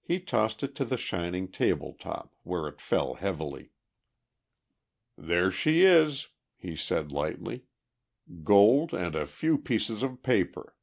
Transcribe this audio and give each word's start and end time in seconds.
He 0.00 0.20
tossed 0.20 0.62
it 0.62 0.76
to 0.76 0.84
the 0.84 0.96
shining 0.96 1.50
table 1.50 1.92
top, 1.92 2.32
where 2.44 2.68
it 2.68 2.80
fell 2.80 3.14
heavily. 3.14 3.72
"There 5.16 5.50
she 5.50 5.82
is," 5.82 6.28
he 6.56 6.76
said 6.76 7.10
lightly. 7.10 7.64
"Gold 8.44 8.94
and 8.94 9.16
a 9.16 9.26
few 9.26 9.58
pieces 9.58 10.04
of 10.04 10.22
paper. 10.22 10.76